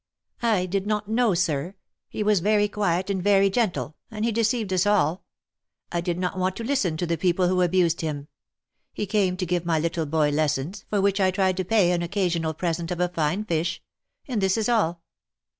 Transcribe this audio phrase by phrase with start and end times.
[0.41, 1.75] "I did not know, sir—
[2.09, 5.25] he was very quiet and very gentle; and he deceived us all.
[5.91, 8.27] I did not want to listen to the people who abused him.
[8.93, 11.93] He came to give my little boy lessons, for which I tried to pay by
[11.93, 13.79] an occasional present of a fine fish.
[14.27, 15.03] And this is all."